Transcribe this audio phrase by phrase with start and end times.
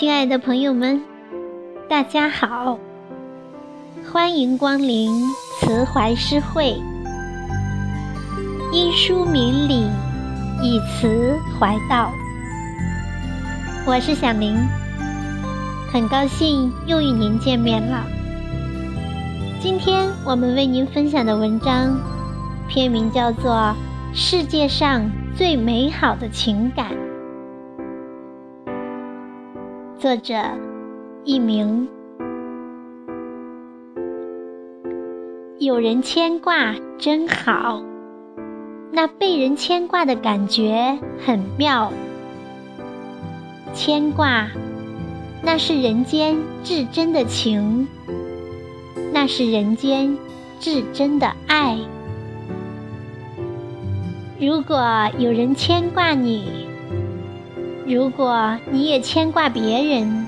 [0.00, 1.02] 亲爱的朋友们，
[1.86, 2.78] 大家好，
[4.10, 5.12] 欢迎光临
[5.60, 6.80] 慈怀诗会。
[8.72, 9.90] 因书明理，
[10.62, 12.10] 以词怀道。
[13.84, 14.56] 我是小林，
[15.92, 18.02] 很高兴又与您见面了。
[19.60, 21.94] 今天我们为您分享的文章，
[22.70, 23.52] 篇名叫做
[24.14, 26.86] 《世界上最美好的情感》。
[30.00, 30.34] 作者
[31.26, 31.86] 佚名。
[35.58, 37.82] 有人牵挂真好，
[38.92, 41.92] 那被人牵挂的感觉很妙。
[43.74, 44.48] 牵挂，
[45.42, 47.86] 那是人间至真的情，
[49.12, 50.16] 那是人间
[50.60, 51.76] 至真的爱。
[54.40, 56.69] 如果有人牵挂你，
[57.90, 60.24] 如果你也牵挂别人，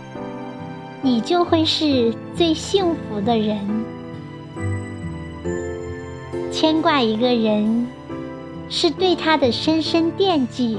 [1.00, 3.56] 你就会是最幸福的人。
[6.50, 7.86] 牵挂一个人，
[8.68, 10.76] 是对他的深深惦记，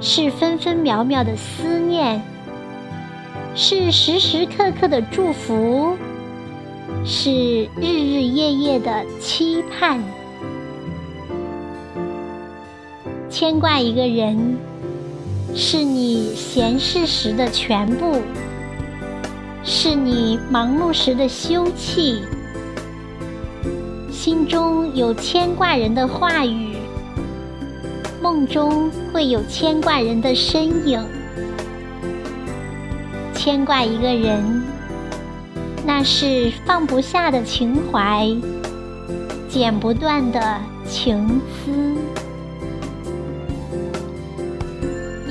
[0.00, 2.22] 是分分秒秒的思念，
[3.56, 5.96] 是时时刻刻的祝福，
[7.04, 10.00] 是日日夜夜的期盼。
[13.28, 14.56] 牵挂一个人。
[15.54, 18.22] 是你闲适时的全部，
[19.62, 22.20] 是你忙碌时的休憩。
[24.10, 26.76] 心中有牵挂人的话语，
[28.22, 31.04] 梦中会有牵挂人的身影。
[33.34, 34.62] 牵挂一个人，
[35.84, 38.28] 那是放不下的情怀，
[39.48, 42.21] 剪不断的情丝。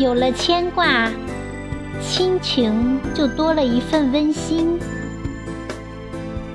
[0.02, 1.12] 有了牵挂，
[2.02, 4.80] 亲情就多了一份温馨；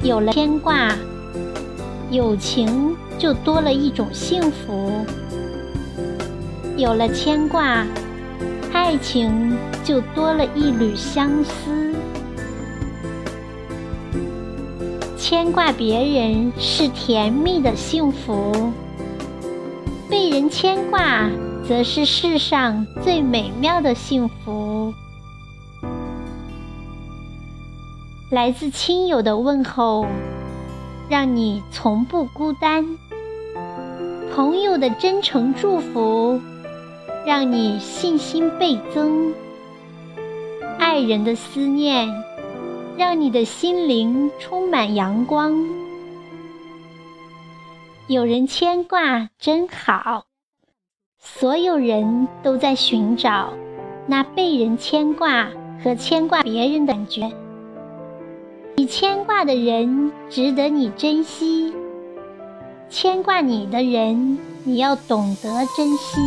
[0.02, 0.88] 有了牵挂，
[2.10, 4.90] 友情就多了一种幸福；
[6.76, 7.86] 有了牵挂，
[8.72, 11.94] 爱情就多了一缕相思。
[15.16, 18.72] 牵挂别人是甜蜜的幸福，
[20.10, 21.30] 被人牵挂。
[21.68, 24.94] 则是世上最美妙的幸福。
[28.30, 30.06] 来自亲友的问候，
[31.08, 32.84] 让你从不孤单；
[34.34, 36.40] 朋友的真诚祝福，
[37.26, 39.32] 让你信心倍增；
[40.78, 42.08] 爱人的思念，
[42.96, 45.52] 让你的心灵充满阳光。
[48.06, 50.26] 有人牵挂，真好。
[51.34, 53.52] 所有人都在寻找
[54.06, 55.48] 那被人牵挂
[55.82, 57.30] 和牵挂别人的感觉。
[58.76, 61.74] 你牵挂的人值得你珍惜，
[62.88, 66.20] 牵挂你的人你要懂得珍惜。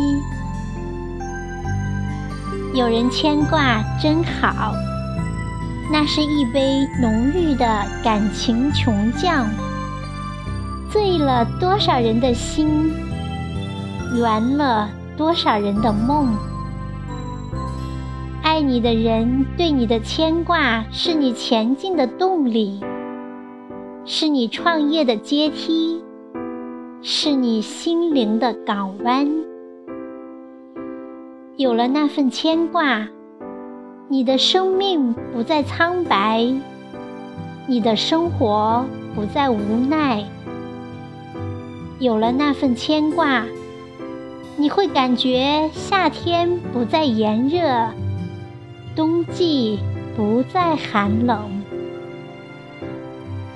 [2.74, 4.74] 有人牵挂真好，
[5.90, 7.66] 那是一杯浓郁的
[8.04, 9.46] 感情琼浆，
[10.92, 12.92] 醉了多少人的心。
[14.14, 16.28] 圆了多少人的梦？
[18.42, 22.80] 爱你的人对你的牵挂，是你前进的动力，
[24.04, 26.02] 是你创业的阶梯，
[27.00, 29.28] 是你心灵的港湾。
[31.56, 33.06] 有了那份牵挂，
[34.08, 36.52] 你的生命不再苍白，
[37.68, 38.84] 你的生活
[39.14, 40.24] 不再无奈。
[42.00, 43.44] 有了那份牵挂。
[44.60, 47.94] 你会感觉夏天不再炎热，
[48.94, 49.78] 冬季
[50.14, 51.62] 不再寒冷。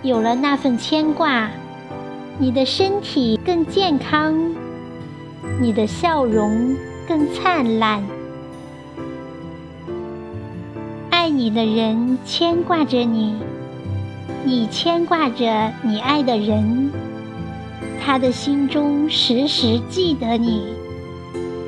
[0.03, 1.51] 有了那份牵挂，
[2.39, 4.35] 你的身体更健康，
[5.61, 6.75] 你的笑容
[7.07, 8.03] 更灿烂。
[11.11, 13.35] 爱你的人牵挂着你，
[14.43, 16.91] 你牵挂着你爱的人，
[18.03, 20.83] 他的心中时时记得你。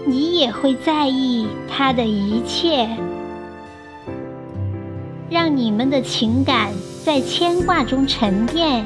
[0.08, 2.88] 你也会在意他的一切，
[5.28, 6.70] 让你们的情感
[7.04, 8.84] 在牵挂中沉淀，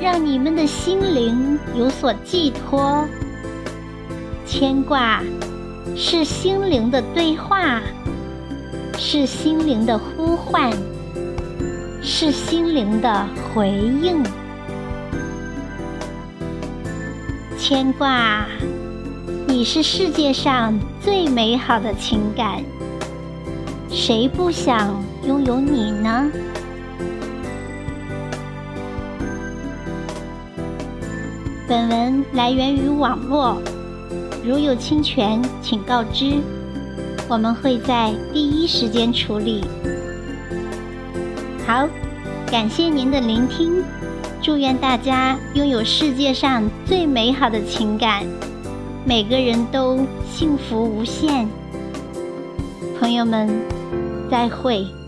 [0.00, 3.06] 让你们的心灵有所寄托。
[4.44, 5.22] 牵挂
[5.96, 7.80] 是心灵的对话，
[8.98, 10.72] 是心灵的呼唤，
[12.02, 14.24] 是心灵的回应。
[17.56, 18.44] 牵挂。
[19.46, 22.62] 你是世界上最美好的情感，
[23.90, 26.30] 谁不想拥有你呢？
[31.68, 33.56] 本文来源于网络，
[34.44, 36.34] 如有侵权，请告知，
[37.28, 39.62] 我们会在第一时间处理。
[41.66, 41.88] 好，
[42.50, 43.82] 感谢您的聆听，
[44.42, 48.24] 祝愿大家拥有世界上最美好的情感，
[49.04, 49.98] 每个人都
[50.30, 51.48] 幸福无限。
[52.98, 53.84] 朋友们。
[54.30, 55.03] 再会。